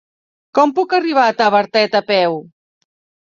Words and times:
Com 0.59 0.71
puc 0.79 0.95
arribar 0.99 1.25
a 1.31 1.35
Tavertet 1.41 1.99
a 2.01 2.03
peu? 2.09 2.41